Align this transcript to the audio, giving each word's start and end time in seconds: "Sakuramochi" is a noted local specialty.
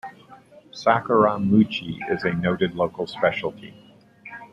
"Sakuramochi" 0.71 1.99
is 2.09 2.23
a 2.23 2.33
noted 2.33 2.73
local 2.73 3.05
specialty. 3.05 3.71